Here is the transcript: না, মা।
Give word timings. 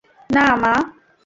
না, 0.29 0.45
মা। 0.55 0.73